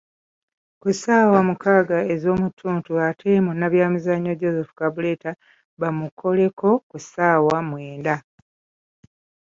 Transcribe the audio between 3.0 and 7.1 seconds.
ate Munnabyamizannyo Joseph Kabuleta baamukoleko ku